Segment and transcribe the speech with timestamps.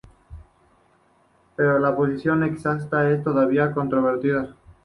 [1.55, 4.55] Pero la posición exacta es todavía controvertida.